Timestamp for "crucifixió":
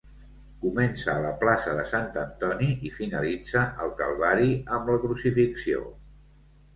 5.05-5.83